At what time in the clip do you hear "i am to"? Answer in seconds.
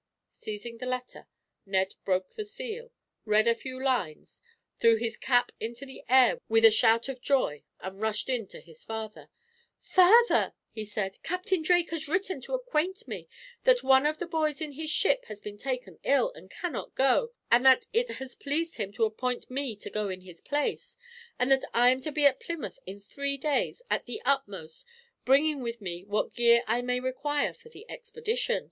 21.75-22.11